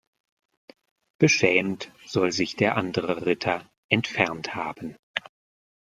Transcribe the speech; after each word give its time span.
Beschämt 1.19 1.91
soll 2.07 2.31
sich 2.31 2.55
der 2.55 2.75
andere 2.75 3.23
Ritter 3.27 3.69
entfernt 3.87 4.55
haben. 4.55 4.97